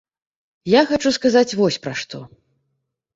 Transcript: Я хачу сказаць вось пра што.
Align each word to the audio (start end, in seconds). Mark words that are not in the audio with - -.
Я 0.69 0.79
хачу 0.91 1.11
сказаць 1.17 1.57
вось 1.59 1.77
пра 1.83 1.93
што. 2.05 2.23